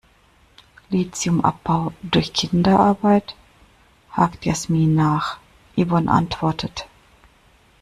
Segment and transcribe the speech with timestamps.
[0.89, 3.35] "Lithiumabbau durch Kinderarbeit?",
[4.09, 5.37] hakt Yasmin nach.
[5.77, 6.87] Yvonne antwortet.